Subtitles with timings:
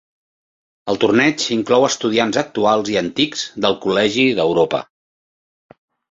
[0.91, 4.81] El torneig inclou estudiants actuals i antics del Col·legi d'Europa.